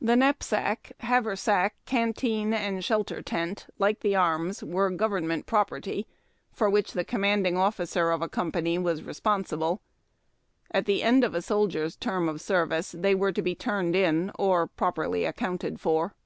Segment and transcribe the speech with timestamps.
[0.00, 6.08] The knaj)sack, haversack, canteen, and shelter tent, like the arms, were government property,
[6.52, 7.62] for which the com 320 HARD TACK AND COFFEE.
[7.62, 9.80] niaiiding officer of a company was responsible.
[10.72, 14.32] At the end of a soldier's term of service, they were to be turned in
[14.36, 16.16] or properly accounted for.